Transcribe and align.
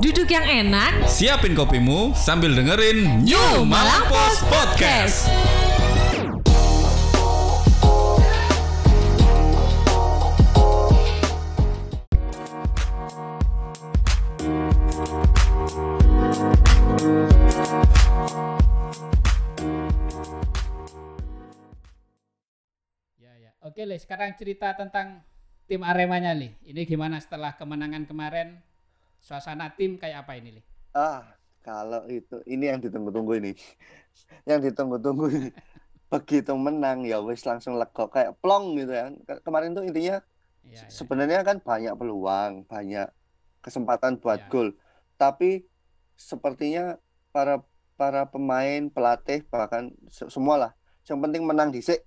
Duduk 0.00 0.32
yang 0.32 0.48
enak, 0.48 1.04
Siapin 1.04 1.52
kopimu 1.52 2.16
sambil 2.16 2.56
dengerin 2.56 3.20
New 3.20 3.68
Malang 3.68 4.08
Post 4.08 4.48
Podcast. 4.48 5.28
Ya 23.20 23.36
ya. 23.36 23.52
Oke 23.60 23.84
Le, 23.84 24.00
sekarang 24.00 24.32
cerita 24.40 24.72
tentang 24.72 25.20
tim 25.68 25.84
Aremanya 25.84 26.32
Le. 26.32 26.56
Ini 26.64 26.88
gimana 26.88 27.20
setelah 27.20 27.52
kemenangan 27.60 28.08
kemarin? 28.08 28.69
Suasana 29.20 29.70
tim 29.76 29.94
kayak 29.94 30.24
apa 30.26 30.36
ini 30.36 30.58
Le? 30.58 30.62
Ah, 30.90 31.22
kalau 31.60 32.08
itu 32.08 32.40
ini 32.48 32.66
yang 32.66 32.80
ditunggu-tunggu 32.80 33.36
ini. 33.38 33.52
yang 34.48 34.60
ditunggu-tunggu 34.60 35.26
ini. 35.30 35.50
Begitu 36.12 36.50
menang 36.58 37.06
ya 37.06 37.22
wis 37.22 37.46
langsung 37.46 37.78
lega 37.78 38.04
kayak 38.10 38.34
plong 38.42 38.74
gitu 38.74 38.90
ya. 38.90 39.12
Ke- 39.22 39.40
Kemarin 39.44 39.76
tuh 39.76 39.86
intinya 39.86 40.18
Ya, 40.60 40.84
ya. 40.84 40.92
sebenarnya 40.92 41.40
kan 41.40 41.56
banyak 41.56 41.96
peluang, 41.96 42.68
banyak 42.68 43.08
kesempatan 43.64 44.20
buat 44.20 44.44
Ya. 44.44 44.48
gol. 44.48 44.68
Tapi 45.16 45.64
sepertinya 46.16 47.00
para 47.32 47.64
para 47.96 48.28
pemain, 48.28 48.88
pelatih 48.88 49.40
bahkan 49.48 49.88
se- 50.08 50.28
semua 50.28 50.56
lah. 50.56 50.72
Yang 51.08 51.18
penting 51.24 51.42
menang 51.44 51.72
dhisik. 51.72 52.04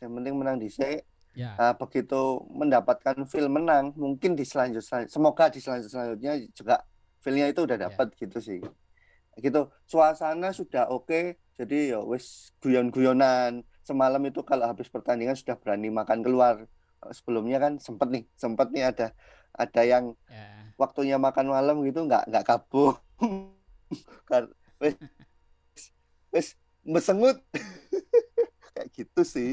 Yang 0.00 0.12
penting 0.16 0.34
menang 0.36 0.56
dhisik. 0.56 1.04
Ya. 1.32 1.56
Nah, 1.56 1.72
begitu 1.76 2.44
mendapatkan 2.52 3.16
feel 3.28 3.48
menang, 3.48 3.92
mungkin 3.96 4.36
di 4.36 4.44
selanjutnya, 4.44 5.08
semoga 5.08 5.48
di 5.48 5.60
selanjut 5.64 5.88
selanjutnya 5.92 6.32
juga 6.52 6.74
feelnya 7.24 7.46
itu 7.52 7.60
udah 7.64 7.78
Ya. 7.80 7.88
dapat 7.88 8.12
gitu 8.20 8.38
sih. 8.40 8.60
Gitu, 9.40 9.60
suasana 9.88 10.52
sudah 10.52 10.92
oke, 10.92 11.40
jadi 11.56 11.96
ya 11.96 12.00
wis 12.04 12.52
guyon-guyonan. 12.60 13.64
Semalam 13.82 14.22
itu 14.28 14.44
kalau 14.44 14.68
habis 14.70 14.88
pertandingan 14.92 15.34
sudah 15.34 15.56
berani 15.56 15.88
makan 15.88 16.20
keluar. 16.20 16.68
Sebelumnya 17.10 17.58
kan 17.58 17.72
sempet 17.82 18.08
nih, 18.14 18.24
sempet 18.38 18.68
nih 18.70 18.84
ada 18.92 19.06
ada 19.56 19.82
yang 19.82 20.14
ya. 20.30 20.72
waktunya 20.78 21.16
makan 21.16 21.48
malam 21.50 21.80
gitu 21.88 22.04
nggak 22.08 22.28
nggak 22.30 22.44
kabur. 22.46 23.00
Wis 24.82 24.96
wis 26.32 26.48
mesengut. 26.84 27.38
Kayak 28.74 28.88
gitu 28.96 29.22
sih. 29.24 29.50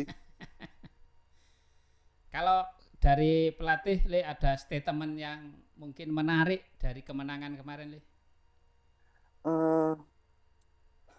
Kalau 2.40 2.64
dari 3.04 3.52
pelatih 3.52 4.08
Le 4.08 4.23
ada 4.23 4.56
statement 4.56 5.20
yang 5.20 5.52
mungkin 5.76 6.08
menarik 6.16 6.72
dari 6.80 7.04
kemenangan 7.04 7.59
kemarin 7.59 7.92
Le? 7.92 8.00
Eh, 9.44 9.94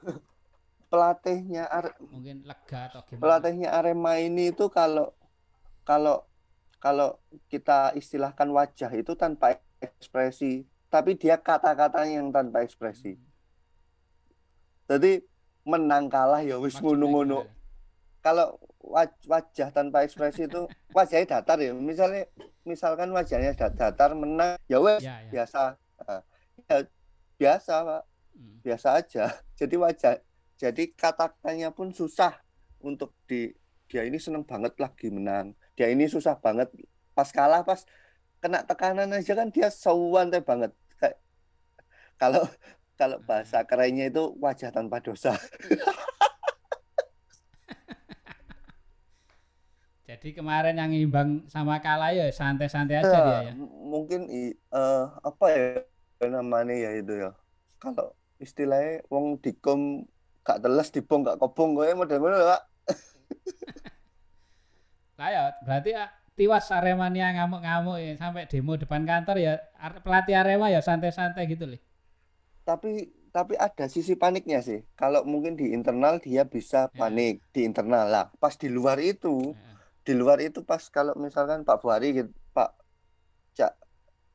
pelatihnya 0.89 1.69
Are- 1.69 1.93
Mungkin 2.09 2.49
lega 2.49 2.89
atau 2.89 3.05
gimana? 3.05 3.21
pelatihnya 3.21 3.69
Arema 3.69 4.17
ini 4.17 4.49
itu 4.49 4.73
kalau 4.73 5.13
kalau 5.85 6.25
kalau 6.81 7.21
kita 7.53 7.93
istilahkan 7.93 8.49
wajah 8.49 8.89
itu 8.97 9.13
tanpa 9.13 9.61
ekspresi, 9.85 10.65
tapi 10.89 11.21
dia 11.21 11.37
kata-katanya 11.37 12.25
yang 12.25 12.33
tanpa 12.33 12.65
ekspresi. 12.65 13.21
Hmm. 13.21 13.29
Jadi 14.89 15.21
menang 15.69 16.09
kalah 16.09 16.41
ya 16.41 16.57
wis 16.57 16.81
ngono-ngono. 16.81 17.45
Kalau 18.25 18.57
wajah 18.83 19.69
tanpa 19.71 20.03
ekspresi 20.03 20.49
itu 20.49 20.65
wajahnya 20.97 21.39
datar 21.39 21.61
ya. 21.61 21.73
Misalnya 21.77 22.27
misalkan 22.65 23.13
wajahnya 23.13 23.53
da- 23.55 23.73
datar 23.73 24.17
menang 24.17 24.57
ya 24.67 24.81
wes 24.81 25.05
Ya, 25.05 25.21
ya. 25.25 25.31
biasa. 25.31 25.61
Ah, 26.09 26.23
ya, 26.69 26.77
biasa, 27.37 27.75
Pak. 27.85 28.03
Hmm. 28.37 28.57
biasa 28.65 28.89
aja. 28.97 29.25
Jadi 29.61 29.75
wajah, 29.77 30.17
jadi 30.57 30.93
kata-katanya 30.93 31.73
pun 31.73 31.93
susah 31.93 32.37
untuk 32.81 33.13
di 33.29 33.53
dia 33.89 34.05
ini 34.05 34.17
seneng 34.21 34.45
banget 34.45 34.77
lagi 34.77 35.09
menang. 35.13 35.57
Dia 35.77 35.89
ini 35.93 36.05
susah 36.09 36.37
banget 36.37 36.69
pas 37.17 37.29
kalah 37.33 37.65
pas 37.65 37.85
kena 38.41 38.65
tekanan 38.65 39.13
aja 39.13 39.37
kan 39.37 39.49
dia 39.53 39.69
teh 39.69 40.43
banget. 40.45 40.73
Kayak 41.01 41.17
kalau 42.21 42.45
kalau 42.97 43.19
bahasa 43.25 43.65
kerennya 43.65 44.13
itu 44.13 44.37
wajah 44.37 44.69
tanpa 44.73 45.01
dosa. 45.01 45.37
Jadi 50.21 50.37
kemarin 50.37 50.77
yang 50.77 50.93
imbang 50.93 51.49
sama 51.49 51.81
kalah 51.81 52.13
ya 52.13 52.29
santai-santai 52.29 53.01
aja 53.01 53.09
Ya, 53.09 53.21
dia 53.25 53.39
ya. 53.49 53.53
mungkin 53.57 54.29
eh, 54.29 55.05
apa 55.25 55.45
ya 55.49 55.81
namanya 56.29 56.77
ya 56.77 56.91
itu 57.01 57.25
ya. 57.25 57.33
Kalau 57.81 58.13
istilahnya 58.37 59.01
wong 59.09 59.41
dikom 59.41 60.05
gak 60.45 60.61
teles 60.61 60.93
dibong 60.93 61.25
gak 61.25 61.41
kobong 61.41 61.73
kowe 61.73 61.89
model-model 61.97 62.53
Pak. 62.53 62.63
Lah 65.21 65.29
ya, 65.37 65.43
berarti 65.67 65.91
ah, 65.97 66.09
tiwas 66.39 66.67
Aremania 66.73 67.29
ngamuk-ngamuk 67.37 67.97
ya 68.01 68.13
sampai 68.17 68.49
demo 68.49 68.73
depan 68.83 69.03
kantor 69.05 69.37
ya 69.47 69.53
pelatih 70.05 70.37
Arema 70.41 70.67
ya 70.73 70.81
santai-santai 70.81 71.45
gitu 71.53 71.65
Le. 71.69 71.79
tapi 72.65 73.11
tapi 73.31 73.55
ada 73.67 73.87
sisi 73.87 74.19
paniknya 74.19 74.59
sih. 74.69 74.81
Kalau 74.99 75.23
mungkin 75.23 75.55
di 75.61 75.71
internal 75.77 76.19
dia 76.19 76.43
bisa 76.55 76.91
Ya. 76.91 76.99
panik 77.01 77.39
di 77.55 77.61
internal 77.69 78.07
lah. 78.11 78.27
Pas 78.43 78.55
di 78.59 78.67
luar 78.77 78.99
itu, 78.99 79.55
Ya. 79.55 79.70
Di 80.05 80.13
luar 80.17 80.41
itu 80.41 80.65
pas 80.65 80.81
kalau 80.89 81.13
misalkan 81.17 81.63
Pak 81.63 81.79
Buhari 81.85 82.25
gitu, 82.25 82.33
Pak 82.57 82.71
Cak 83.57 83.73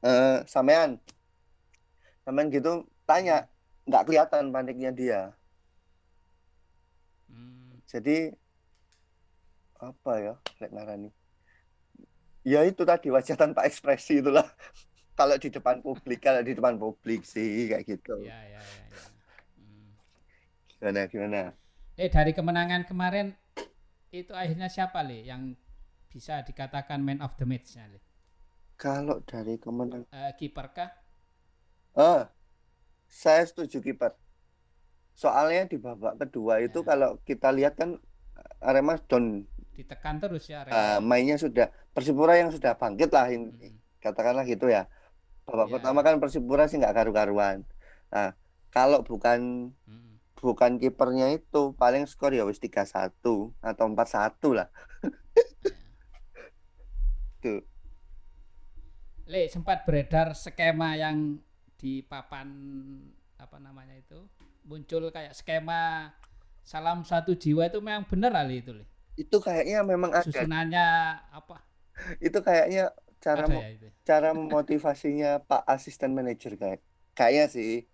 eh 0.06 0.46
sampean 0.46 1.02
sampean 2.22 2.54
gitu 2.54 2.86
tanya 3.10 3.50
nggak 3.86 4.04
kelihatan 4.10 4.50
paniknya 4.50 4.92
dia. 4.94 5.22
Hmm. 7.30 7.78
Jadi 7.86 8.34
apa 9.78 10.14
ya, 10.18 10.34
lek 10.62 10.72
ngarani. 10.74 11.10
Ya 12.46 12.62
itu 12.66 12.82
tadi 12.86 13.10
wajah 13.10 13.38
tanpa 13.38 13.66
ekspresi 13.66 14.22
itulah. 14.22 14.46
Kalau 15.16 15.40
di 15.40 15.48
depan 15.48 15.80
publik, 15.80 16.20
kalau 16.20 16.44
di 16.44 16.52
depan 16.52 16.76
publik 16.76 17.24
sih 17.24 17.72
kayak 17.72 17.88
gitu. 17.88 18.20
Ya, 18.20 18.36
ya, 18.52 18.60
ya, 18.60 18.84
ya. 18.92 19.00
Hmm. 19.56 19.96
Gimana 20.76 21.02
gimana? 21.08 21.42
Eh 21.96 22.12
dari 22.12 22.36
kemenangan 22.36 22.84
kemarin 22.84 23.32
itu 24.24 24.34
akhirnya 24.42 24.68
siapa 24.76 25.00
Le 25.10 25.20
yang 25.32 25.42
bisa 26.12 26.34
dikatakan 26.48 27.00
man 27.08 27.20
of 27.26 27.34
the 27.40 27.46
match-nya 27.52 27.86
Le? 27.92 28.00
Kalau 28.84 29.18
dari 29.30 29.56
kemenangan 29.64 30.04
Eh, 30.12 30.32
kiper 30.40 30.68
kah? 30.78 30.90
Ah, 31.96 32.22
saya 33.22 33.44
setuju 33.50 33.78
kiper. 33.86 34.12
Soalnya 35.22 35.62
di 35.72 35.78
babak 35.80 36.14
kedua 36.22 36.60
itu 36.60 36.80
Ya. 36.80 36.88
kalau 36.90 37.10
kita 37.24 37.50
lihat 37.58 37.74
kan 37.80 37.90
Arema 38.60 39.00
down 39.10 39.26
Ditekan 39.76 40.16
terus 40.24 40.48
ya 40.52 40.64
Arema. 40.64 41.00
mainnya 41.00 41.36
sudah 41.36 41.68
Persipura 41.96 42.34
yang 42.36 42.52
sudah 42.52 42.76
bangkit 42.76 43.10
lah 43.16 43.26
in- 43.32 43.56
Hmm. 43.56 43.76
katakanlah 44.04 44.44
gitu 44.44 44.68
ya. 44.68 44.82
Babak 45.48 45.68
Ya. 45.68 45.74
pertama 45.80 46.00
kan 46.06 46.16
Persipura 46.24 46.64
sih 46.70 46.78
nggak 46.82 46.96
karu-karuan. 46.98 47.58
Nah, 48.14 48.30
kalau 48.76 49.00
bukan 49.10 49.40
Hmm. 49.88 50.05
Bukan 50.36 50.78
kipernya 50.78 51.32
itu 51.34 51.74
paling 51.76 52.06
skor 52.06 52.36
ya 52.36 52.44
wis 52.44 52.60
3-1 52.60 53.56
atau 53.60 53.86
4-1 53.88 54.54
lah. 54.54 54.68
Tuh. 57.44 57.62
Le 59.26 59.50
sempat 59.50 59.88
beredar 59.90 60.38
skema 60.38 60.94
yang 60.94 61.42
di 61.76 62.06
papan 62.06 62.48
apa 63.36 63.58
namanya 63.58 63.98
itu 63.98 64.22
muncul 64.66 65.10
kayak 65.10 65.34
skema 65.34 66.14
salam 66.62 67.02
satu 67.06 67.34
jiwa 67.34 67.70
itu 67.70 67.82
memang 67.82 68.06
benar 68.06 68.38
Ali 68.38 68.62
itu 68.62 68.74
Le. 68.74 68.86
Itu 69.18 69.42
kayaknya 69.42 69.82
memang 69.82 70.14
ada. 70.14 70.26
Susunannya 70.26 70.88
apa? 71.32 71.64
Itu 72.28 72.44
kayaknya 72.44 72.92
cara 73.24 73.48
Ada 73.48 73.56
ya 73.56 73.70
itu. 73.72 73.88
cara 74.04 74.30
motivasinya 74.54 75.40
Pak 75.42 75.64
asisten 75.66 76.12
manajer 76.12 76.60
kayak 76.60 76.84
kayaknya 77.16 77.46
sih 77.48 77.88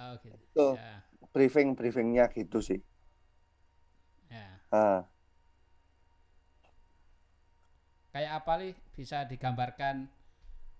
Oh, 0.00 0.16
gitu. 0.20 0.36
Tuh. 0.56 0.74
Ya, 0.80 1.04
briefing 1.34 1.68
briefingnya 1.78 2.24
gitu 2.34 2.58
sih. 2.68 2.80
ya. 4.30 4.46
Ah, 4.70 5.06
Kayak 8.10 8.32
apa 8.42 8.52
li 8.58 8.70
bisa 8.96 9.22
digambarkan 9.30 10.10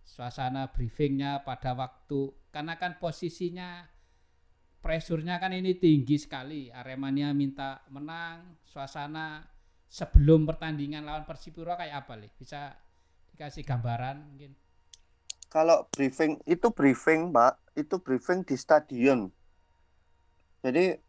suasana 0.02 0.62
briefingnya 0.75 1.47
pada 1.47 1.79
waktu 1.79 2.35
karena 2.50 2.75
kan 2.82 2.99
posisinya 2.99 3.87
presurnya 4.82 5.38
kan 5.38 5.55
ini 5.55 5.79
tinggi 5.79 6.17
sekali 6.19 6.73
Aremania 6.75 7.31
minta 7.31 7.87
menang 7.94 8.58
suasana 8.67 9.47
sebelum 9.87 10.43
pertandingan 10.49 11.06
lawan 11.06 11.23
Persipura 11.29 11.79
kayak 11.79 11.97
apa 12.06 12.14
li 12.19 12.29
bisa 12.35 12.75
dikasih 13.31 13.62
gambaran 13.62 14.17
mungkin 14.26 14.52
kalau 15.50 15.82
briefing 15.91 16.38
itu 16.47 16.70
briefing 16.70 17.35
Pak, 17.35 17.58
itu 17.75 17.99
briefing 17.99 18.47
di 18.47 18.55
stadion. 18.55 19.35
Jadi 20.60 21.00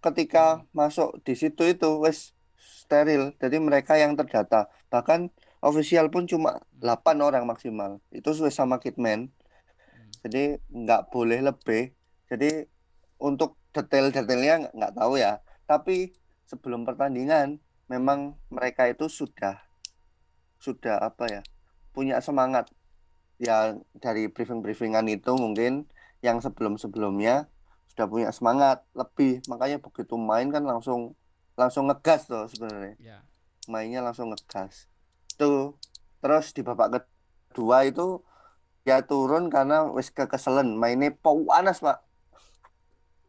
ketika 0.00 0.60
Hmm. 0.60 0.68
masuk 0.76 1.20
di 1.24 1.34
situ 1.36 1.64
itu 1.64 2.00
wes 2.00 2.32
steril. 2.56 3.32
Jadi 3.40 3.56
mereka 3.60 3.96
yang 3.96 4.16
terdata. 4.16 4.68
Bahkan 4.92 5.32
official 5.64 6.12
pun 6.12 6.28
cuma 6.28 6.60
8 6.76 7.24
orang 7.24 7.48
maksimal. 7.48 8.00
Itu 8.12 8.36
sesuai 8.36 8.52
sama 8.52 8.76
kitman. 8.80 9.32
Hmm. 9.32 10.10
Jadi 10.24 10.60
nggak 10.68 11.08
boleh 11.12 11.40
lebih. 11.40 11.96
Jadi 12.28 12.68
untuk 13.20 13.56
detail-detailnya 13.72 14.72
nggak 14.76 14.94
tahu 14.96 15.16
ya. 15.20 15.40
Tapi 15.64 16.12
sebelum 16.44 16.84
pertandingan 16.84 17.60
memang 17.88 18.36
mereka 18.48 18.88
itu 18.88 19.08
sudah 19.08 19.60
sudah 20.56 20.96
apa 20.96 21.28
ya 21.28 21.42
punya 21.92 22.16
semangat 22.24 22.72
ya 23.36 23.76
dari 24.00 24.32
briefing-briefingan 24.32 25.04
itu 25.12 25.36
mungkin 25.36 25.84
yang 26.24 26.40
sebelum-sebelumnya 26.40 27.52
sudah 27.94 28.06
punya 28.10 28.30
semangat 28.34 28.82
lebih 28.92 29.38
makanya 29.46 29.78
begitu 29.78 30.18
main 30.18 30.50
kan 30.50 30.66
langsung 30.66 31.14
langsung 31.54 31.86
ngegas 31.86 32.26
tuh 32.26 32.50
sebenarnya 32.50 32.98
Ya. 32.98 33.18
mainnya 33.70 34.02
langsung 34.02 34.34
ngegas 34.34 34.90
tuh 35.38 35.78
terus 36.18 36.50
di 36.50 36.66
babak 36.66 37.06
kedua 37.54 37.86
itu 37.86 38.18
ya 38.82 38.98
turun 39.00 39.46
karena 39.48 39.86
wis 39.94 40.10
kekeselen 40.10 40.74
mainnya 40.74 41.14
panas 41.22 41.78
pak 41.78 42.02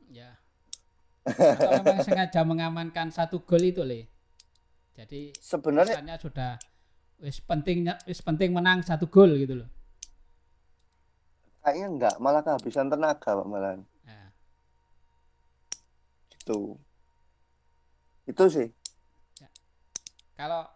Ya. 0.08 0.38
Atau 1.26 1.82
memang 1.82 2.00
sengaja 2.06 2.46
mengamankan 2.46 3.10
satu 3.10 3.42
gol 3.42 3.66
itu, 3.66 3.82
Le. 3.82 4.06
Jadi 4.96 5.34
sebenarnya 5.42 5.98
sudah 6.22 6.56
wis 7.20 7.42
pentingnya 7.42 7.98
wis 8.06 8.22
penting 8.22 8.54
menang 8.54 8.86
satu 8.86 9.10
gol 9.10 9.34
gitu 9.36 9.60
loh. 9.60 9.70
kayaknya 11.60 11.86
enggak 11.90 12.16
malah 12.22 12.46
kehabisan 12.46 12.88
tenaga 12.88 13.34
pak 13.34 13.48
malah 13.50 13.74
Nah, 13.76 13.84
gitu. 16.46 16.78
Itu 18.30 18.46
sih. 18.54 18.70
Kalau 20.38 20.70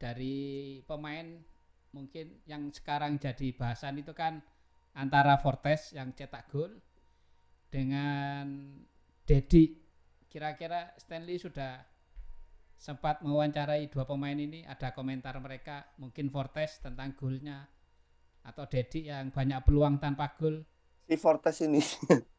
dari 0.00 0.80
pemain 0.88 1.36
mungkin 1.92 2.40
yang 2.48 2.72
sekarang 2.72 3.20
jadi 3.20 3.52
bahasan 3.52 4.00
itu 4.00 4.16
kan 4.16 4.40
antara 4.96 5.36
Fortes 5.36 5.92
yang 5.92 6.16
cetak 6.16 6.48
gol 6.48 6.72
dengan 7.68 8.72
Dedi. 9.28 9.76
Kira-kira 10.32 10.96
Stanley 10.96 11.36
sudah 11.36 11.84
sempat 12.76 13.24
mewawancarai 13.24 13.88
dua 13.88 14.04
pemain 14.04 14.36
ini, 14.36 14.64
ada 14.64 14.92
komentar 14.92 15.36
mereka, 15.40 15.92
mungkin 15.96 16.28
Fortes 16.28 16.80
tentang 16.80 17.16
golnya 17.16 17.68
atau 18.44 18.68
Dedi 18.68 19.08
yang 19.08 19.32
banyak 19.32 19.60
peluang 19.64 20.00
tanpa 20.00 20.32
gol. 20.40 20.64
si 21.06 21.14
Fortes 21.14 21.62
ini 21.62 21.80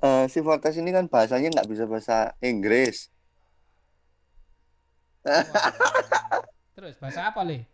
eh, 0.00 0.24
si 0.26 0.38
Fortes 0.40 0.74
ini 0.76 0.90
kan 0.90 1.06
bahasanya 1.06 1.48
nggak 1.54 1.68
bisa 1.70 1.84
bahasa 1.86 2.34
Inggris. 2.42 3.08
Terus 6.74 6.94
bahasa 6.98 7.30
apa, 7.30 7.40
Le? 7.46 7.68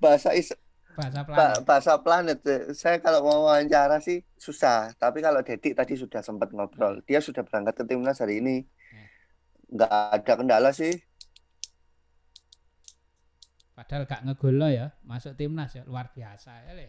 bahasa 0.00 0.32
is 0.32 0.54
Bahasa 0.96 1.20
Ba- 1.20 1.28
planet. 1.28 1.60
bahasa 1.68 1.92
planet 2.00 2.38
saya 2.72 2.96
kalau 3.04 3.20
mau 3.20 3.44
wawancara 3.44 4.00
sih 4.00 4.24
susah 4.40 4.96
tapi 4.96 5.20
kalau 5.20 5.44
Dedik 5.44 5.76
tadi 5.76 5.92
sudah 5.92 6.24
sempat 6.24 6.48
ngobrol 6.56 7.04
dia 7.04 7.20
sudah 7.20 7.44
berangkat 7.44 7.76
ke 7.76 7.84
timnas 7.84 8.16
hari 8.16 8.40
ini 8.40 8.64
nggak 9.68 9.92
ada 9.92 10.32
kendala 10.40 10.72
sih 10.72 10.96
Padahal 13.76 14.08
gak 14.08 14.24
ngegolno 14.24 14.72
ya, 14.72 14.96
masuk 15.04 15.36
timnas 15.36 15.76
ya, 15.76 15.84
luar 15.84 16.08
biasa 16.16 16.64
ya, 16.64 16.72
Le. 16.72 16.88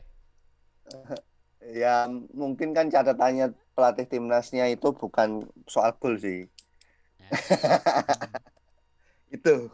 ya 1.75 1.95
mungkin 2.31 2.71
kan 2.71 2.87
catatannya 2.87 3.51
pelatih 3.77 4.09
timnasnya 4.09 4.65
itu 4.67 4.89
bukan 4.89 5.45
soal 5.69 5.93
gol 5.95 6.17
sih 6.17 6.49
Ya. 7.17 7.27
itu 9.35 9.67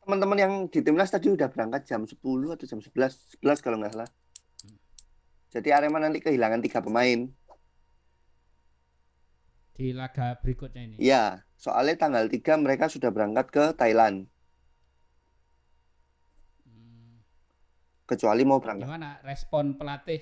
teman-teman 0.00 0.38
yang 0.38 0.52
di 0.70 0.78
timnas 0.80 1.10
tadi 1.10 1.26
udah 1.26 1.50
berangkat 1.50 1.82
jam 1.84 2.06
10 2.06 2.14
atau 2.54 2.64
jam 2.64 2.78
11 2.78 3.42
11 3.42 3.58
kalau 3.58 3.76
nggak 3.78 3.92
salah 3.92 4.10
jadi 5.50 5.74
Arema 5.74 5.98
nanti 5.98 6.22
kehilangan 6.22 6.62
tiga 6.62 6.78
pemain 6.78 7.26
di 9.74 9.96
laga 9.96 10.36
berikutnya 10.44 10.92
ini. 10.92 10.94
Iya, 11.00 11.40
soalnya 11.56 11.96
tanggal 11.96 12.28
3 12.28 12.60
mereka 12.60 12.84
sudah 12.86 13.08
berangkat 13.08 13.48
ke 13.48 13.64
Thailand. 13.72 14.28
Hmm, 16.68 17.24
Kecuali 18.04 18.44
mau 18.44 18.60
berangkat. 18.60 18.84
gimana 18.84 19.16
respon 19.24 19.74
pelatih 19.74 20.20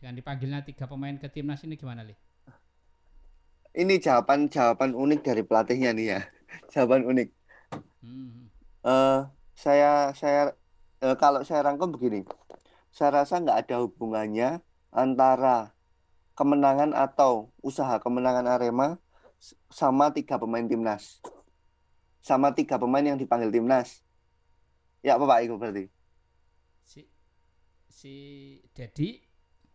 dengan 0.00 0.16
dipanggilnya 0.16 0.64
tiga 0.64 0.88
pemain 0.88 1.14
ke 1.20 1.28
timnas 1.28 1.60
ini 1.68 1.76
gimana, 1.76 2.00
Li? 2.02 2.16
Ini 3.76 3.94
jawaban-jawaban 4.02 4.96
unik 4.96 5.20
dari 5.22 5.42
pelatihnya 5.46 5.90
nih 5.94 6.06
ya. 6.16 6.20
Jawaban 6.72 7.06
unik. 7.06 7.28
Hmm, 8.02 8.50
Eh, 8.80 9.20
saya 9.52 10.10
saya 10.16 10.56
eh, 11.04 11.16
kalau 11.20 11.44
saya 11.44 11.60
rangkum 11.68 11.92
begini. 11.92 12.24
Saya 12.90 13.22
rasa 13.22 13.38
nggak 13.44 13.58
ada 13.68 13.76
hubungannya 13.84 14.64
antara 14.90 15.76
kemenangan 16.38 16.90
atau 16.96 17.52
usaha 17.62 18.00
kemenangan 18.02 18.46
Arema 18.48 18.98
sama 19.70 20.10
tiga 20.16 20.40
pemain 20.40 20.66
timnas. 20.66 21.20
Sama 22.24 22.52
tiga 22.56 22.76
pemain 22.80 23.04
yang 23.04 23.18
dipanggil 23.20 23.52
timnas. 23.52 24.00
Ya 25.04 25.16
apa 25.16 25.24
Pak 25.28 25.40
itu 25.44 25.54
berarti? 25.60 25.84
si 26.84 27.06
si 27.88 28.14
Dedi, 28.74 29.29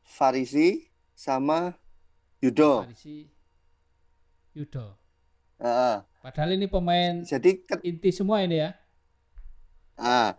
Farisi 0.06 0.86
sama 1.18 1.74
Yudo. 2.40 2.86
Farisi, 2.86 3.26
Yudo. 4.54 4.96
Heeh. 5.58 5.96
Padahal 6.22 6.54
ini 6.54 6.66
pemain 6.66 7.22
Jadi 7.22 7.62
ke- 7.62 7.82
inti 7.82 8.10
semua 8.14 8.42
ini 8.42 8.62
ya. 8.62 8.74
Ah, 9.96 10.36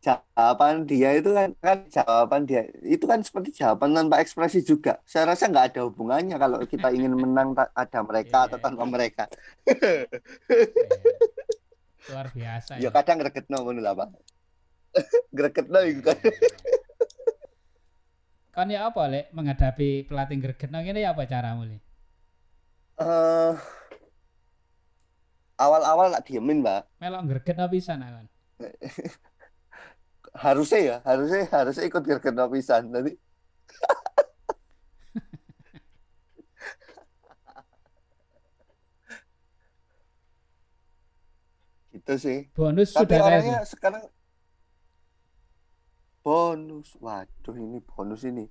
jawaban 0.00 0.86
dia 0.86 1.18
itu 1.18 1.34
kan 1.34 1.50
kan 1.58 1.78
jawaban 1.90 2.46
dia 2.46 2.64
itu 2.80 3.04
kan 3.04 3.20
seperti 3.20 3.50
jawaban 3.52 3.90
tanpa 3.92 4.22
ekspresi 4.22 4.62
juga. 4.62 5.02
Saya 5.04 5.34
rasa 5.34 5.50
nggak 5.50 5.74
ada 5.74 5.80
hubungannya 5.84 6.38
kalau 6.38 6.62
kita 6.64 6.94
ingin 6.94 7.12
menang 7.22 7.52
ada 7.54 8.00
mereka 8.00 8.46
atau 8.46 8.56
Iya. 8.56 8.64
tanpa 8.64 8.84
mereka. 8.86 9.24
Eh, 9.66 10.06
luar 12.06 12.30
biasa 12.30 12.78
Ya 12.78 12.88
ya. 12.88 12.90
kadang 12.94 13.18
gregetno 13.18 13.56
ngono 13.66 13.82
lah, 13.82 13.92
Pak. 13.98 14.08
Gregetno 15.36 15.78
iku 15.84 16.00
kan. 16.06 16.16
Kan 18.56 18.72
ya 18.72 18.88
apa, 18.88 19.04
Le, 19.12 19.28
menghadapi 19.36 20.08
pelatih 20.08 20.40
gregetno 20.40 20.80
ini 20.80 21.04
ya 21.04 21.12
apa 21.12 21.28
caramu, 21.28 21.68
Le? 21.68 21.76
Eh, 22.96 23.52
awal-awal 25.60 26.16
tak 26.16 26.24
diemin, 26.24 26.64
Mbak. 26.64 27.04
Melok 27.04 27.28
gregetno 27.28 27.68
pisan 27.68 28.00
kan. 28.00 28.24
Harusnya 30.44 30.80
ya, 30.84 31.00
harusnya 31.04 31.48
harusnya 31.48 31.84
ikut 31.88 32.04
gregetno 32.04 32.44
pisan. 32.52 32.92
Nanti 32.92 33.16
gitu 41.96 42.14
sih. 42.20 42.38
Bonus 42.56 42.92
Tapi 42.92 43.00
sudah 43.04 43.18
orangnya 43.20 43.60
sekarang 43.64 44.02
bonus. 46.26 46.98
Waduh, 46.98 47.54
ini 47.54 47.78
bonus 47.86 48.26
ini. 48.26 48.50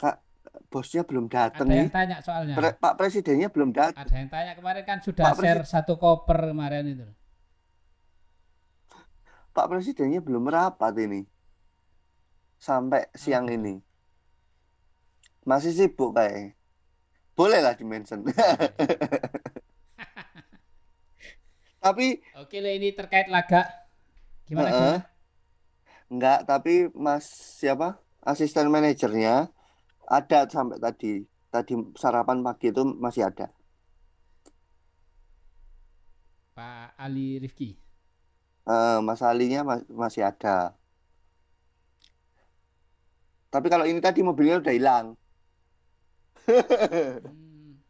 Kak, 0.00 0.24
bosnya 0.72 1.04
belum 1.04 1.28
datang 1.28 1.68
Ada 1.68 1.74
nih. 1.76 1.80
yang 1.84 1.92
tanya 1.92 2.16
soalnya. 2.24 2.54
Pre- 2.56 2.80
Pak 2.80 2.96
presidennya 2.96 3.52
belum 3.52 3.76
datang. 3.76 4.00
Ada 4.00 4.14
yang 4.16 4.30
tanya 4.32 4.52
kemarin 4.56 4.84
kan 4.88 4.98
sudah 5.04 5.28
Pak 5.28 5.44
share 5.44 5.68
satu 5.68 6.00
koper 6.00 6.56
kemarin 6.56 6.88
itu. 6.88 7.04
Pak 9.52 9.66
presidennya 9.68 10.24
belum 10.24 10.48
merapat 10.48 10.96
ini. 11.04 11.28
Sampai 12.56 13.12
siang 13.12 13.44
gitu. 13.44 13.60
ini. 13.60 13.74
Masih 15.44 15.76
sibuk 15.76 16.16
kayak. 16.16 16.56
Boleh 17.36 17.60
lah 17.60 17.76
di-mention. 17.76 18.24
Tapi 21.84 22.16
Oke, 22.40 22.64
Le, 22.64 22.80
ini 22.80 22.96
terkait 22.96 23.28
laga. 23.28 23.68
Gimana? 24.48 24.68
Heeh. 24.72 24.96
gimana? 24.96 25.13
Enggak, 26.12 26.38
tapi 26.50 26.88
Mas 27.04 27.24
siapa? 27.60 27.88
Asisten 28.30 28.66
manajernya 28.72 29.52
ada 30.18 30.38
sampai 30.54 30.78
tadi. 30.84 31.12
Tadi 31.52 31.72
sarapan 32.02 32.38
pagi 32.46 32.66
itu 32.72 32.82
masih 33.04 33.22
ada. 33.30 33.46
Pak 36.56 36.94
Ali 37.04 37.38
Rifki. 37.42 37.68
Eh, 38.74 38.98
Mas 39.06 39.20
Alinya 39.30 39.60
ma- 39.68 39.88
masih 40.02 40.22
ada. 40.30 40.50
Tapi 43.52 43.66
kalau 43.72 43.86
ini 43.90 44.00
tadi 44.06 44.20
mobilnya 44.28 44.60
udah 44.62 44.74
hilang. 44.74 45.06
Hmm. 47.24 47.80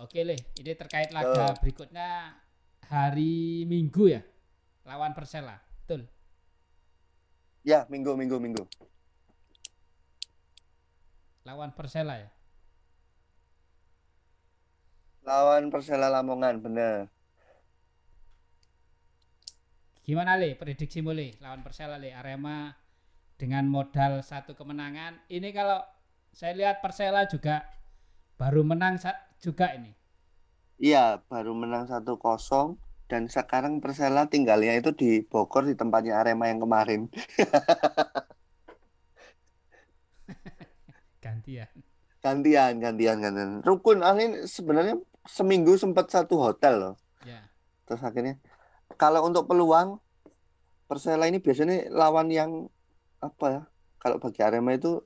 Oke, 0.00 0.24
Le, 0.24 0.36
ini 0.56 0.72
terkait 0.72 1.12
laga 1.12 1.52
berikutnya 1.60 2.32
hari 2.88 3.68
Minggu 3.68 4.08
ya. 4.08 4.20
Lawan 4.90 5.14
Persela. 5.14 5.62
Betul. 5.86 6.10
Ya, 7.62 7.86
minggu, 7.86 8.18
minggu, 8.18 8.42
minggu. 8.42 8.66
Lawan 11.46 11.70
Persela 11.70 12.18
ya. 12.18 12.30
Lawan 15.22 15.70
Persela 15.70 16.10
Lamongan, 16.10 16.58
bener. 16.58 17.06
Gimana 20.02 20.34
Le 20.34 20.58
prediksi 20.58 20.98
Le 21.06 21.38
lawan 21.38 21.62
Persela 21.62 21.94
Le 21.94 22.10
Arema 22.10 22.74
dengan 23.38 23.70
modal 23.70 24.26
satu 24.26 24.58
kemenangan. 24.58 25.22
Ini 25.30 25.54
kalau 25.54 25.86
saya 26.34 26.58
lihat 26.58 26.82
Persela 26.82 27.30
juga 27.30 27.62
baru 28.34 28.66
menang 28.66 28.98
juga 29.38 29.70
ini. 29.70 29.94
Iya, 30.82 31.22
baru 31.30 31.54
menang 31.54 31.86
1-0 31.86 32.89
dan 33.10 33.26
sekarang 33.26 33.82
Persela 33.82 34.30
tinggalnya 34.30 34.78
itu 34.78 34.94
di 34.94 35.26
Bogor 35.26 35.66
di 35.66 35.74
tempatnya 35.74 36.22
Arema 36.22 36.46
yang 36.46 36.62
kemarin. 36.62 37.10
Gantian. 41.18 41.66
Gantian, 42.22 42.78
gantian, 42.78 43.18
gantian. 43.18 43.66
Rukun 43.66 44.06
ini 44.14 44.46
sebenarnya 44.46 44.94
seminggu 45.26 45.74
sempat 45.74 46.06
satu 46.06 46.38
hotel 46.38 46.78
loh. 46.78 46.94
Ya. 47.26 47.50
Terus 47.84 48.00
akhirnya 48.06 48.38
kalau 48.94 49.26
untuk 49.26 49.50
peluang 49.50 49.98
Persela 50.86 51.26
ini 51.26 51.42
biasanya 51.42 51.90
lawan 51.90 52.30
yang 52.30 52.70
apa 53.18 53.46
ya? 53.50 53.66
Kalau 53.98 54.22
bagi 54.22 54.40
Arema 54.46 54.78
itu 54.78 55.02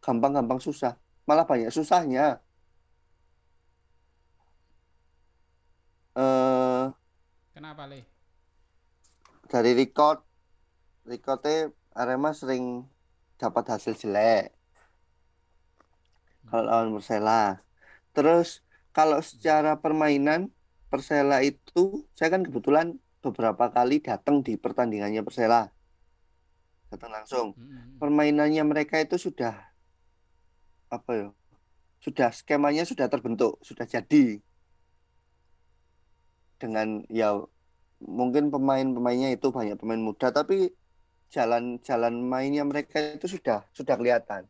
gampang-gampang 0.00 0.58
susah. 0.58 0.96
Malah 1.28 1.44
banyak 1.44 1.68
susahnya. 1.68 2.40
Eh 6.16 6.61
Kenapa 7.62 7.86
Le? 7.86 8.02
dari 9.46 9.70
record 9.70 10.18
recordnya 11.06 11.70
Arema 11.94 12.34
sering 12.34 12.90
dapat 13.38 13.70
hasil 13.70 13.94
jelek. 13.94 14.50
Kalau 16.50 16.66
lawan 16.66 16.90
Persela. 16.90 17.62
Terus 18.18 18.66
kalau 18.90 19.22
secara 19.22 19.78
permainan 19.78 20.50
Persela 20.90 21.46
itu 21.46 22.02
saya 22.18 22.34
kan 22.34 22.42
kebetulan 22.42 22.98
beberapa 23.22 23.70
kali 23.70 24.02
datang 24.02 24.42
di 24.42 24.58
pertandingannya 24.58 25.22
Persela. 25.22 25.70
Datang 26.90 27.14
langsung. 27.14 27.46
Permainannya 28.02 28.66
mereka 28.66 28.98
itu 28.98 29.22
sudah 29.22 29.54
apa 30.90 31.10
ya 31.14 31.28
sudah 32.02 32.34
skemanya 32.34 32.82
sudah 32.82 33.06
terbentuk 33.06 33.62
sudah 33.62 33.86
jadi 33.86 34.42
dengan 36.62 36.88
ya 37.10 37.28
mungkin 37.98 38.44
pemain-pemainnya 38.54 39.34
itu 39.36 39.50
banyak 39.50 39.76
pemain 39.82 39.98
muda 39.98 40.30
tapi 40.30 40.70
jalan-jalan 41.34 42.14
mainnya 42.22 42.62
mereka 42.62 42.98
itu 43.18 43.26
sudah 43.34 43.66
sudah 43.74 43.94
kelihatan 43.98 44.42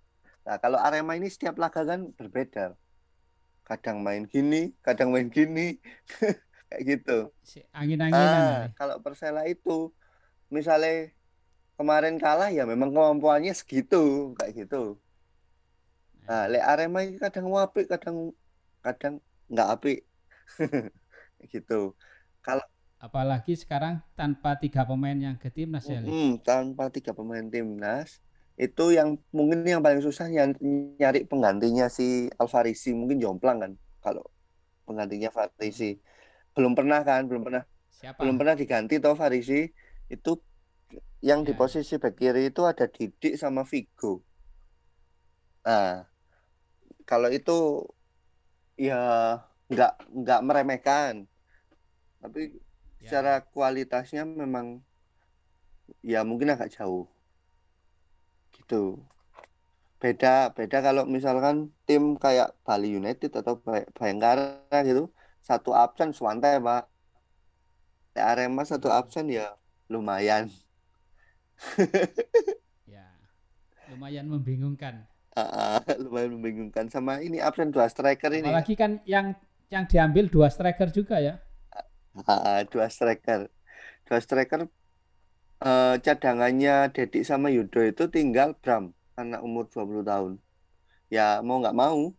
nah 0.44 0.56
kalau 0.60 0.76
Arema 0.76 1.14
ini 1.16 1.28
setiap 1.32 1.56
laga 1.56 1.82
kan 1.86 2.00
berbeda 2.18 2.76
kadang 3.64 4.04
main 4.06 4.26
gini 4.26 4.74
kadang 4.86 5.08
main 5.14 5.28
gini 5.30 5.78
kayak 6.68 6.82
gitu 6.84 7.18
Si 7.40 7.58
angin-anginan 7.72 8.42
Ah, 8.42 8.60
Le. 8.66 8.68
kalau 8.76 8.96
Persela 9.04 9.42
itu 9.46 9.92
misalnya 10.50 11.08
kemarin 11.78 12.16
kalah 12.20 12.50
ya 12.52 12.64
memang 12.68 12.90
kemampuannya 12.92 13.52
segitu 13.56 14.32
kayak 14.38 14.52
gitu. 14.68 15.00
Nah, 16.28 16.46
lek 16.52 16.62
Arema 16.62 17.02
ini 17.02 17.18
kadang 17.18 17.50
apik, 17.58 17.86
kadang 17.90 18.30
kadang 18.84 19.14
nggak 19.50 19.68
apik. 19.74 19.98
Gitu. 21.50 21.94
Apalagi 23.02 23.58
sekarang 23.58 23.98
tanpa 24.14 24.54
tiga 24.62 24.86
pemain 24.86 25.18
yang 25.18 25.34
ke 25.34 25.50
timnas 25.50 25.82
ya 25.90 25.98
Le. 25.98 26.14
Mm, 26.14 26.38
tanpa 26.46 26.86
tiga 26.94 27.10
pemain 27.10 27.42
timnas 27.50 28.22
itu 28.54 28.94
yang 28.94 29.18
mungkin 29.34 29.66
yang 29.66 29.82
paling 29.82 29.98
susah 30.06 30.30
ny- 30.30 30.54
nyari 31.00 31.26
penggantinya 31.26 31.90
si 31.90 32.30
Alvarisi 32.38 32.94
mungkin 32.94 33.18
jomplang 33.18 33.58
kan 33.58 33.72
kalau 34.04 34.22
penggantinya 34.86 35.30
Farisi 35.32 35.98
belum 36.54 36.72
pernah 36.78 37.00
kan 37.08 37.22
belum 37.30 37.42
pernah 37.46 37.62
Siapa? 37.90 38.18
belum 38.20 38.36
pernah 38.40 38.54
diganti 38.58 38.94
toh 39.02 39.14
Farisi 39.18 39.66
itu 40.14 40.30
yang 41.24 41.40
di 41.46 41.52
Ya. 41.54 41.58
posisi 41.60 41.94
back 42.02 42.14
kiri 42.20 42.50
itu 42.52 42.62
ada 42.66 42.86
Didik 42.86 43.34
sama 43.42 43.62
Vigo. 43.66 44.22
Nah, 45.64 46.04
kalau 47.06 47.28
itu 47.30 47.52
ya 48.76 48.94
nggak 49.72 49.92
nggak 50.20 50.40
meremehkan, 50.46 51.14
tapi 52.22 52.54
Ya. 53.02 53.10
secara 53.10 53.42
kualitasnya 53.42 54.22
memang 54.22 54.78
ya 56.06 56.22
mungkin 56.22 56.54
agak 56.54 56.70
jauh. 56.70 57.10
Gitu. 58.54 59.02
Beda 59.98 60.54
beda 60.54 60.78
kalau 60.78 61.02
misalkan 61.06 61.74
tim 61.82 62.14
kayak 62.14 62.54
Bali 62.62 62.94
United 62.94 63.34
atau 63.34 63.58
Bay- 63.58 63.86
Bayangkara 63.98 64.62
gitu, 64.86 65.10
satu 65.42 65.74
absen 65.74 66.14
Swante, 66.14 66.62
Pak. 66.62 66.86
Arema 68.14 68.62
satu 68.62 68.86
absen 68.86 69.26
ya 69.26 69.58
lumayan. 69.90 70.46
Ya. 72.86 73.06
Lumayan 73.90 74.26
membingungkan. 74.30 75.06
Ah, 75.32 75.80
lumayan 75.96 76.36
membingungkan 76.36 76.86
sama 76.92 77.18
ini 77.24 77.40
absen 77.40 77.72
dua 77.72 77.88
striker 77.88 78.30
ini. 78.30 78.46
Apalagi 78.46 78.74
kan 78.76 79.00
yang 79.08 79.32
yang 79.72 79.88
diambil 79.88 80.28
dua 80.28 80.52
striker 80.52 80.92
juga 80.92 81.16
ya. 81.22 81.40
Ah, 82.12 82.60
dua 82.68 82.86
striker. 82.92 83.48
Dua 84.06 84.18
striker 84.20 84.60
eh, 85.64 85.94
cadangannya 86.04 86.92
Dedik 86.94 87.24
sama 87.30 87.48
Yudo 87.56 87.80
itu 87.90 88.04
tinggal 88.12 88.48
Bram 88.60 88.92
anak 89.20 89.40
umur 89.46 89.64
20 89.72 90.04
tahun. 90.04 90.32
Ya 91.14 91.40
mau 91.46 91.56
nggak 91.62 91.76
mau. 91.76 92.12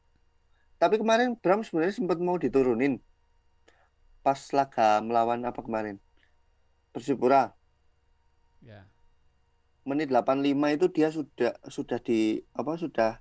Tapi 0.82 0.96
kemarin 1.02 1.38
Bram 1.42 1.62
sebenarnya 1.66 1.96
sempat 2.00 2.18
mau 2.22 2.38
diturunin. 2.42 2.94
Pas 4.26 4.40
laga 4.58 5.04
melawan 5.06 5.42
apa 5.46 5.60
kemarin? 5.62 5.96
Persipura. 6.94 7.54
Ya. 8.64 8.88
menit 9.84 10.08
85 10.08 10.72
itu 10.72 10.88
dia 10.96 11.12
sudah 11.12 11.54
sudah 11.68 12.00
di 12.00 12.40
apa 12.56 12.80
sudah 12.80 13.20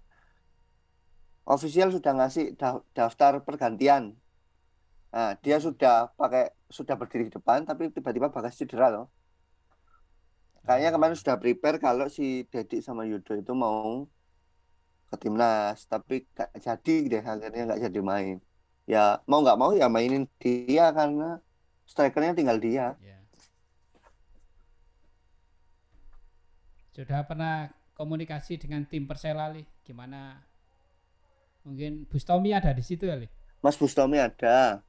official 1.54 1.90
sudah 1.90 2.12
ngasih 2.18 2.54
da- 2.60 2.84
daftar 2.94 3.42
pergantian. 3.42 4.14
Nah, 5.12 5.36
dia 5.44 5.58
sudah 5.60 6.14
pakai 6.16 6.54
sudah 6.72 6.96
berdiri 6.96 7.28
di 7.28 7.32
depan 7.36 7.68
tapi 7.68 7.92
tiba-tiba 7.92 8.32
Bagas 8.32 8.56
cedera 8.56 8.88
loh. 8.88 9.06
Kayaknya 10.62 10.90
kemarin 10.94 11.16
sudah 11.18 11.36
prepare 11.36 11.76
kalau 11.82 12.06
si 12.06 12.46
Dedik 12.48 12.80
sama 12.86 13.02
Yudo 13.04 13.34
itu 13.34 13.52
mau 13.52 14.06
ke 15.10 15.16
timnas, 15.20 15.84
tapi 15.90 16.24
gak 16.32 16.54
jadi 16.56 16.96
deh 17.10 17.22
akhirnya 17.22 17.62
nggak 17.68 17.82
jadi 17.90 18.00
main. 18.00 18.36
Ya 18.86 19.20
mau 19.26 19.42
nggak 19.42 19.58
mau 19.58 19.74
ya 19.74 19.90
mainin 19.90 20.24
dia 20.38 20.88
karena 20.94 21.42
strikernya 21.84 22.38
tinggal 22.38 22.56
dia. 22.62 22.94
Ya. 23.02 23.18
Sudah 26.94 27.26
pernah 27.26 27.74
komunikasi 27.98 28.60
dengan 28.60 28.86
tim 28.86 29.08
Persela 29.08 29.50
Li? 29.50 29.66
Gimana? 29.82 30.46
Mungkin 31.66 32.06
Bustomi 32.06 32.54
ada 32.54 32.70
di 32.70 32.84
situ 32.86 33.10
ya 33.10 33.18
Li? 33.18 33.26
Mas 33.64 33.74
Bustomi 33.74 34.20
ada. 34.22 34.84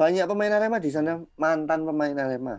Banyak 0.00 0.24
pemain 0.32 0.56
Arema 0.56 0.80
di 0.80 0.88
sana 0.88 1.20
mantan 1.36 1.84
pemain 1.84 2.16
Arema. 2.16 2.56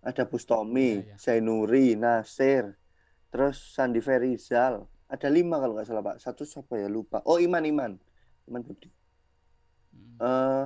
Ada 0.00 0.24
Bustomi, 0.24 1.04
Iya, 1.04 1.12
iya. 1.12 1.16
Zainuri, 1.20 2.00
Nasir, 2.00 2.72
terus 3.28 3.76
Sandi 3.76 4.00
Ferizal. 4.00 4.88
Ada 5.04 5.28
lima 5.28 5.60
kalau 5.60 5.76
nggak 5.76 5.84
salah 5.84 6.00
Pak. 6.00 6.16
Satu 6.24 6.48
siapa 6.48 6.80
ya 6.80 6.88
lupa. 6.88 7.20
Oh 7.28 7.36
Iman 7.36 7.68
Iman, 7.68 7.92
Iman 8.48 8.64
Budi. 8.64 8.88
Hmm. 8.88 10.16
Eh 10.16 10.64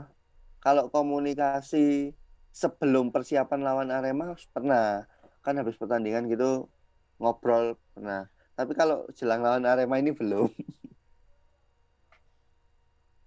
kalau 0.63 0.95
komunikasi 0.95 2.15
sebelum 2.55 3.11
persiapan 3.11 3.67
lawan 3.67 3.91
Arema 3.91 4.31
pernah. 4.55 5.11
Kan 5.43 5.59
habis 5.59 5.75
pertandingan 5.75 6.31
gitu 6.31 6.71
ngobrol 7.19 7.83
pernah. 7.99 8.31
Tapi 8.55 8.79
kalau 8.79 9.11
jelang 9.19 9.43
lawan 9.43 9.67
Arema 9.67 9.99
ini 9.99 10.15
belum. 10.15 10.55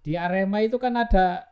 Di 0.00 0.16
Arema 0.16 0.64
itu 0.64 0.80
kan 0.80 0.96
ada 0.96 1.49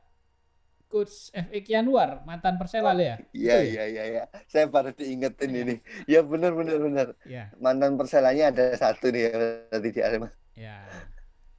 coach 0.89 1.29
FX 1.37 1.65
Yanuar, 1.69 2.25
mantan 2.29 2.57
Persela 2.61 2.93
ya? 2.97 3.17
Iya 3.37 3.57
iya 3.63 3.83
iya 3.93 4.03
iya. 4.13 4.23
Saya 4.49 4.67
baru 4.73 4.91
diingetin 4.97 5.53
ini. 5.53 5.75
Ya 6.13 6.21
benar 6.25 6.53
benar 6.57 6.77
benar. 6.81 7.07
Ya, 7.29 7.53
mantan 7.61 7.95
Perselanya 8.01 8.51
ada 8.53 8.65
satu 8.77 9.13
nih 9.13 9.29
nanti 9.73 9.89
di 9.93 10.01
Arema. 10.01 10.29
ya. 10.57 10.77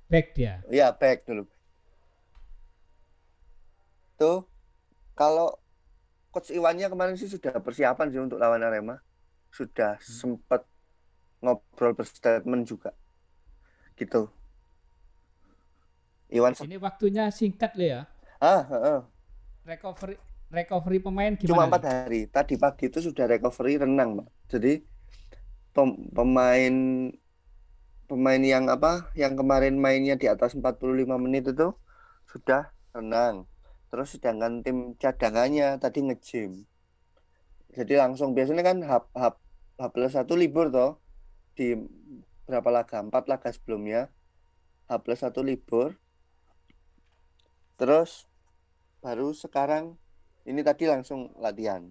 Back 0.09 0.33
dia. 0.33 0.65
Ya 0.73 0.89
back 0.91 1.23
dulu. 1.29 1.45
Tuh 4.19 4.43
kalau 5.15 5.55
coach 6.33 6.49
Iwannya 6.51 6.89
kemarin 6.89 7.15
sih 7.15 7.29
sudah 7.29 7.53
persiapan 7.61 8.07
sih 8.11 8.21
untuk 8.21 8.41
lawan 8.41 8.65
Arema. 8.65 8.97
Sudah 9.53 9.97
sempat 10.01 10.65
ngobrol 11.41 11.93
berstatement 11.93 12.65
juga. 12.65 12.91
Gitu. 13.95 14.27
Iwan 16.29 16.53
Ini 16.61 16.77
waktunya 16.77 17.29
singkat 17.33 17.73
Li 17.77 17.89
ya. 17.89 18.05
ah, 18.39 18.61
ah, 18.69 18.81
ah. 18.97 18.99
Recovery 19.69 20.17
recovery 20.49 20.97
pemain 20.97 21.37
cuma 21.37 21.69
gimana? 21.69 21.69
empat 21.69 21.83
Li? 21.85 21.89
hari. 21.89 22.21
Tadi 22.25 22.57
pagi 22.57 22.89
itu 22.89 22.99
sudah 23.05 23.29
recovery 23.29 23.77
renang, 23.77 24.17
Pak. 24.17 24.27
Jadi 24.49 24.81
pem- 25.77 26.09
pemain 26.09 26.75
pemain 28.09 28.41
yang 28.41 28.65
apa 28.73 29.13
yang 29.13 29.37
kemarin 29.37 29.77
mainnya 29.77 30.17
di 30.17 30.25
atas 30.25 30.57
45 30.57 31.21
menit 31.21 31.45
itu 31.53 31.69
sudah 32.25 32.73
renang. 32.97 33.45
Terus 33.93 34.17
sedangkan 34.17 34.65
tim 34.65 34.97
cadangannya 34.97 35.77
tadi 35.77 35.99
nge-gym. 36.09 36.65
Jadi 37.77 37.93
langsung 37.93 38.33
biasanya 38.33 38.65
kan 38.65 38.77
H, 38.81 38.93
H, 39.13 39.23
H 39.77 39.83
plus 39.93 40.13
satu 40.17 40.33
libur 40.33 40.73
toh 40.73 40.97
di 41.53 41.77
berapa 42.49 42.69
laga 42.73 43.05
empat 43.05 43.29
laga 43.29 43.53
sebelumnya 43.53 44.09
H 44.89 44.97
plus 45.05 45.21
satu 45.21 45.45
libur 45.45 45.93
terus 47.77 48.28
baru 48.99 49.31
sekarang 49.31 49.95
ini 50.43 50.61
tadi 50.63 50.87
langsung 50.87 51.31
latihan 51.39 51.87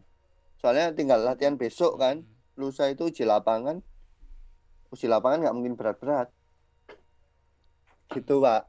soalnya 0.58 0.92
tinggal 0.92 1.20
latihan 1.22 1.54
besok 1.56 2.00
kan 2.00 2.24
Hmm. 2.24 2.36
lusa 2.58 2.90
itu 2.90 3.06
uji 3.06 3.22
lapangan 3.22 3.78
uji 4.90 5.06
lapangan 5.06 5.46
nggak 5.46 5.56
mungkin 5.56 5.74
berat-berat 5.78 6.28
gitu 8.10 8.40
pak 8.42 8.66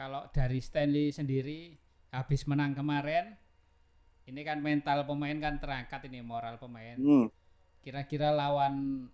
Kalau 0.00 0.32
dari 0.32 0.64
Stanley 0.64 1.12
sendiri 1.12 1.76
habis 2.08 2.48
menang 2.48 2.72
kemarin, 2.72 3.36
ini 4.24 4.40
kan 4.48 4.64
mental 4.64 5.04
pemain 5.04 5.36
kan 5.36 5.60
terangkat 5.60 6.08
ini 6.08 6.24
moral 6.24 6.56
pemain. 6.56 6.96
hmm. 6.96 7.28
Kira-kira 7.84 8.32
lawan 8.32 9.04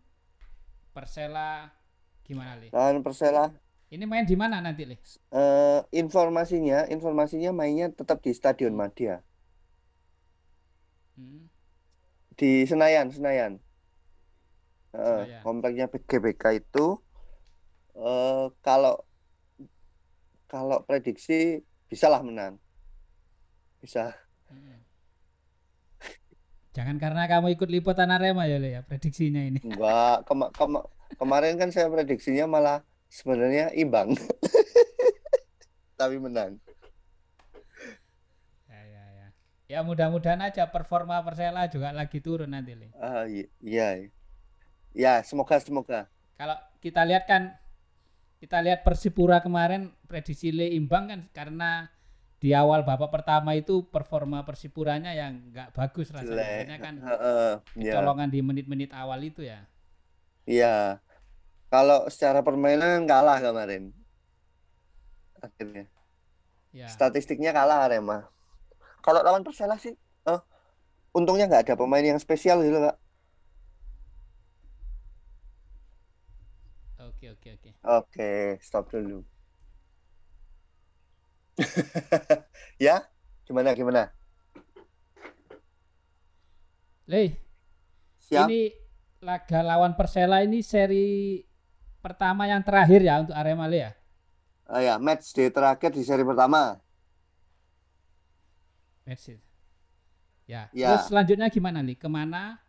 Persela 0.95 1.75
gimana 2.23 2.55
li? 2.55 2.71
dan 2.71 3.03
Persela 3.03 3.51
Ini 3.87 4.03
main 4.03 4.27
di 4.27 4.35
mana 4.35 4.59
nanti 4.59 4.83
li? 4.83 4.99
eh, 5.31 5.81
informasinya 5.95 6.91
informasinya 6.91 7.55
mainnya 7.55 7.87
tetap 7.89 8.19
di 8.19 8.35
Stadion 8.35 8.75
Madia 8.75 9.23
Hmm. 11.17 11.49
di 12.37 12.67
Senayan 12.67 13.09
Senayan 13.09 13.57
Senayan. 14.93 15.41
kompleknya 15.41 15.87
GBK 15.89 16.43
itu 16.59 17.01
eh, 17.95 18.47
kalau 18.61 19.01
kalau 20.47 20.83
prediksi 20.83 21.63
bisalah 21.87 22.21
menang 22.21 22.59
bisa 23.79 24.13
Hmm. 24.47 24.79
Jangan 26.71 27.01
karena 27.01 27.27
kamu 27.27 27.57
ikut 27.57 27.67
liputan 27.67 28.11
Arema 28.11 28.47
ya 28.47 28.59
li 28.59 28.71
ya 28.71 28.83
prediksinya 28.83 29.43
ini. 29.43 29.59
enggak 29.59 30.23
kema- 30.23 30.53
kema- 30.53 30.87
kemarin 31.17 31.57
kan 31.57 31.71
saya 31.71 31.89
prediksinya 31.89 32.47
malah 32.47 32.85
sebenarnya 33.11 33.73
imbang 33.75 34.15
tapi 35.99 36.17
menang 36.21 36.61
Ya 38.71 38.81
ya 38.95 39.05
ya. 39.19 39.27
Ya 39.73 39.81
mudah-mudahan 39.89 40.39
aja 40.49 40.63
performa 40.75 41.17
Persela 41.27 41.67
juga 41.75 41.91
lagi 41.99 42.19
turun 42.23 42.51
nanti 42.55 42.73
li. 42.81 42.89
ah 43.07 43.25
i- 43.29 43.51
iya 43.63 43.89
ya 44.97 45.13
semoga 45.29 45.57
semoga 45.61 46.09
Kalau 46.37 46.57
kita 46.85 47.03
lihat 47.09 47.25
kan 47.31 47.43
kita 48.43 48.59
lihat 48.61 48.85
Persipura 48.87 49.41
kemarin 49.41 49.93
prediksi 50.11 50.53
Le 50.53 50.69
imbang 50.77 51.09
kan 51.11 51.21
karena 51.33 51.89
di 52.43 52.53
awal 52.53 52.85
babak 52.85 53.11
pertama 53.11 53.57
itu 53.57 53.89
performa 53.89 54.45
Persipuranya 54.45 55.13
yang 55.17 55.33
nggak 55.53 55.73
bagus 55.73 56.13
rasanya. 56.13 56.77
kan 56.85 56.95
Heeh, 57.01 57.53
iya 57.81 57.93
kecolongan 57.93 58.29
di 58.35 58.41
menit-menit 58.45 58.91
awal 58.93 59.21
itu 59.25 59.43
ya. 59.45 59.65
iya 60.47 61.01
kalau 61.67 62.07
secara 62.13 62.41
permainan 62.47 63.05
kalah 63.05 63.39
kemarin 63.43 63.91
akhirnya 65.43 65.87
Ya. 66.77 66.93
statistiknya 66.93 67.57
kalah 67.57 67.89
Arema. 67.89 68.29
Kalau 69.01 69.25
lawan 69.25 69.41
Persela 69.41 69.81
sih, 69.81 69.97
eh, 70.29 70.41
untungnya 71.17 71.49
nggak 71.49 71.65
ada 71.65 71.75
pemain 71.81 72.05
yang 72.05 72.21
spesial 72.21 72.61
gitu 72.61 72.77
kak. 72.77 73.01
Oke 77.01 77.33
oke 77.33 77.49
oke. 77.57 77.71
Oke, 77.81 78.33
stop 78.61 78.93
dulu. 78.93 79.25
ya, 82.77 83.09
gimana 83.49 83.73
gimana? 83.73 84.13
Le, 87.09 87.41
Siap. 88.21 88.53
ini 88.53 88.69
laga 89.25 89.65
lawan 89.65 89.97
Persela 89.97 90.45
ini 90.45 90.61
seri 90.61 91.41
pertama 92.07 92.47
yang 92.47 92.63
terakhir 92.63 93.03
ya 93.03 93.19
untuk 93.19 93.35
Arema 93.35 93.67
Le 93.67 93.91
ya. 93.91 93.93
Ah, 94.71 94.79
ya, 94.79 94.95
match 95.03 95.35
day 95.35 95.51
terakhir 95.51 95.91
di 95.91 96.07
seri 96.07 96.23
pertama. 96.23 96.79
It. 99.07 99.43
Ya. 100.47 100.71
Ya. 100.71 100.95
Terus 100.95 101.11
selanjutnya 101.11 101.51
gimana 101.51 101.83
nih? 101.83 101.99
Ke 101.99 102.07
mana? 102.07 102.63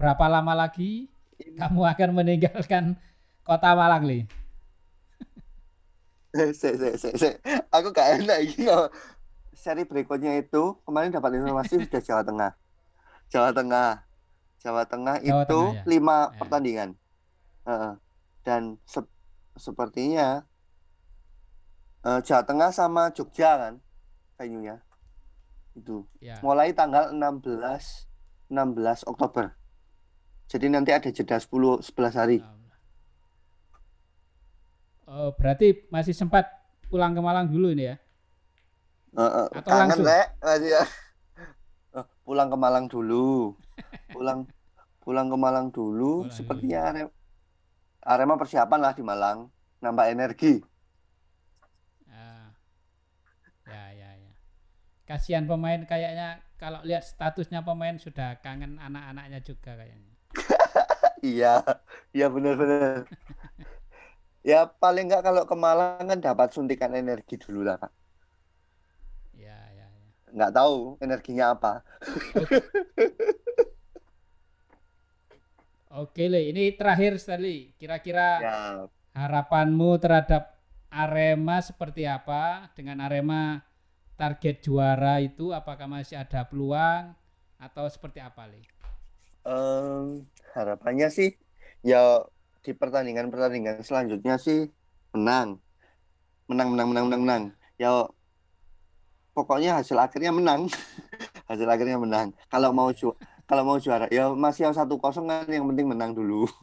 Berapa 0.00 0.24
lama 0.32 0.56
lagi 0.56 1.12
kamu 1.60 1.84
akan 1.84 2.10
meninggalkan 2.16 2.96
kota 3.44 3.76
Malang 3.76 4.04
li? 4.08 4.20
se, 6.32 6.52
se, 6.56 6.96
se, 6.96 7.08
se. 7.16 7.30
Aku 7.72 7.92
gak 7.92 8.20
enak 8.20 8.44
ini 8.44 8.64
seri 9.52 9.84
berikutnya 9.84 10.40
itu 10.40 10.80
kemarin 10.88 11.12
dapat 11.12 11.36
informasi 11.36 11.80
sudah 11.84 12.00
Jawa 12.00 12.22
Tengah. 12.24 12.52
Jawa 13.28 13.50
Tengah. 13.52 13.90
Jawa 14.60 14.82
Tengah 14.84 15.16
Jawa 15.20 15.44
itu 15.44 15.60
Tengah, 15.68 15.76
ya? 15.76 15.82
lima 15.88 16.18
Ya. 16.28 16.36
pertandingan. 16.40 16.90
Heeh. 17.68 17.92
Dan 18.46 18.80
sep- 18.88 19.12
sepertinya 19.56 20.44
eh, 22.04 22.20
Jawa 22.24 22.42
Tengah 22.44 22.70
sama 22.72 23.12
Jogja 23.12 23.56
kan 23.60 23.74
venunya. 24.40 24.80
Itu. 25.76 26.08
Ya. 26.18 26.40
Mulai 26.40 26.72
tanggal 26.72 27.12
16 27.12 28.08
16 28.50 29.04
Oktober. 29.06 29.54
Jadi 30.50 30.66
nanti 30.66 30.90
ada 30.90 31.06
jeda 31.12 31.38
10 31.38 31.78
11 31.84 32.16
hari. 32.18 32.38
Oh, 35.10 35.34
berarti 35.34 35.86
masih 35.90 36.14
sempat 36.14 36.46
pulang 36.86 37.14
ke 37.14 37.20
Malang 37.22 37.50
dulu 37.50 37.74
ini 37.74 37.90
ya? 37.90 37.96
Heeh, 39.10 39.46
Atau 39.58 39.70
kangen 39.70 39.98
langsung? 39.98 40.06
Rek, 40.06 40.28
masih 40.38 40.70
ya. 40.70 40.82
Eh, 41.98 42.06
pulang 42.22 42.48
ke 42.50 42.56
Malang 42.58 42.86
dulu. 42.86 43.54
Pulang 44.14 44.46
pulang 45.02 45.26
ke 45.30 45.36
Malang 45.38 45.66
dulu. 45.70 46.26
Pulang 46.26 46.34
Sepertinya 46.34 46.78
Arema, 46.90 47.10
Arema 48.00 48.40
persiapan 48.40 48.80
lah 48.80 48.92
di 48.96 49.04
Malang, 49.04 49.52
nambah 49.84 50.06
energi. 50.08 50.64
Ah. 52.08 52.56
Ya, 53.68 53.84
ya, 53.92 54.10
ya. 54.16 54.32
Kasihan 55.04 55.44
pemain 55.44 55.84
kayaknya 55.84 56.40
kalau 56.56 56.80
lihat 56.84 57.04
statusnya 57.04 57.60
pemain 57.60 58.00
sudah 58.00 58.40
kangen 58.40 58.80
anak-anaknya 58.80 59.40
juga 59.44 59.76
kayaknya. 59.76 60.14
Iya, 61.20 61.60
iya 62.16 62.32
benar-benar. 62.32 63.04
ya 64.48 64.64
paling 64.64 65.04
nggak 65.04 65.20
kalau 65.20 65.44
ke 65.44 65.52
Malang 65.52 66.08
kan 66.08 66.16
dapat 66.16 66.48
suntikan 66.56 66.96
energi 66.96 67.36
dulu 67.36 67.60
lah, 67.60 67.76
Kak. 67.76 67.92
Ya, 69.36 69.60
ya, 69.76 69.84
ya. 69.84 70.08
Nggak 70.32 70.52
tahu 70.56 70.96
energinya 71.04 71.52
apa. 71.52 71.84
Oke, 76.00 76.32
Le. 76.32 76.40
Ini 76.48 76.64
terakhir 76.80 77.20
sekali. 77.20 77.76
Kira-kira 77.76 78.40
Ya, 78.40 78.56
harapanmu 79.12 79.90
terhadap 80.00 80.56
Arema 80.88 81.60
seperti 81.60 82.08
apa? 82.08 82.72
Dengan 82.76 83.04
Arema 83.04 83.60
target 84.16 84.64
juara 84.64 85.20
itu 85.20 85.52
apakah 85.52 85.86
masih 85.88 86.16
ada 86.16 86.40
peluang 86.48 87.12
atau 87.60 87.84
seperti 87.94 88.18
apa, 88.24 88.48
Le? 88.48 88.60
em, 89.44 90.24
harapannya 90.56 91.08
sih 91.12 91.30
ya 91.80 92.24
di 92.64 92.72
pertandingan-pertandingan 92.76 93.80
selanjutnya 93.84 94.36
sih 94.40 94.68
menang. 95.16 95.60
Menang, 96.50 96.68
menang, 96.74 96.88
menang, 96.92 97.04
menang, 97.08 97.22
menang. 97.24 97.42
Ya 97.80 97.90
pokoknya 99.36 99.80
hasil 99.80 99.96
akhirnya 99.96 100.32
menang. 100.34 100.68
hasil 101.50 101.68
akhirnya 101.68 101.98
menang. 102.00 102.28
Kalau 102.52 102.70
mau 102.72 102.90
ju 102.92 103.12
kalau 103.50 103.66
mau 103.66 103.82
juara 103.82 104.06
ya 104.14 104.30
masih 104.30 104.70
yang 104.70 104.76
satu 104.78 104.94
kosong 105.02 105.26
kan 105.26 105.50
yang 105.50 105.66
penting 105.66 105.90
menang 105.90 106.14
dulu. 106.14 106.46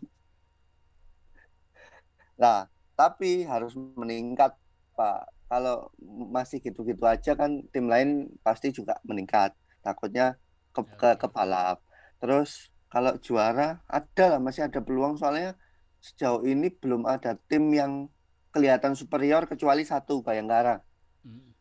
Nah, 2.38 2.70
tapi 2.94 3.50
harus 3.50 3.74
meningkat, 3.74 4.54
Pak. 4.94 5.26
Kalau 5.50 5.90
masih 6.30 6.62
gitu-gitu 6.62 7.02
aja 7.10 7.34
kan 7.34 7.66
tim 7.74 7.90
lain 7.90 8.30
pasti 8.46 8.70
juga 8.70 9.02
meningkat. 9.02 9.58
Takutnya 9.82 10.38
ke, 10.70 10.86
ke, 10.86 11.18
Oke. 11.18 11.26
kebalap. 11.26 11.82
Terus 12.22 12.70
kalau 12.94 13.18
juara 13.18 13.82
ada 13.90 14.38
lah 14.38 14.38
masih 14.38 14.70
ada 14.70 14.86
peluang 14.86 15.18
soalnya 15.18 15.58
sejauh 15.98 16.46
ini 16.46 16.70
belum 16.70 17.10
ada 17.10 17.42
tim 17.50 17.74
yang 17.74 18.06
kelihatan 18.54 18.94
superior 18.94 19.50
kecuali 19.50 19.82
satu 19.82 20.22
Bayangkara. 20.22 20.86
Mm. 21.26 21.58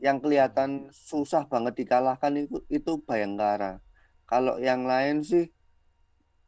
Yang 0.00 0.16
kelihatan 0.24 0.70
susah 0.96 1.44
banget 1.44 1.76
dikalahkan 1.76 2.32
itu 2.40 2.64
itu 2.72 3.04
Bayangkara. 3.04 3.84
Kalau 4.30 4.54
yang 4.58 4.82
lain 4.90 5.22
sih 5.22 5.44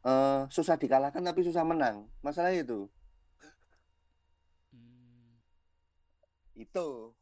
eh, 0.05 0.39
susah 0.55 0.75
dikalahkan 0.81 1.23
tapi 1.23 1.41
susah 1.47 1.63
menang. 1.63 2.07
Masalah 2.25 2.51
itu. 2.55 2.87
Hmm. 4.73 5.37
Itu. 6.55 7.15